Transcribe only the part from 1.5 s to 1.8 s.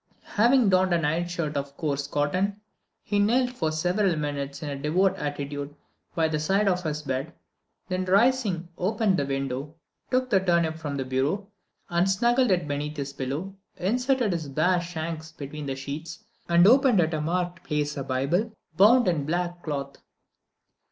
of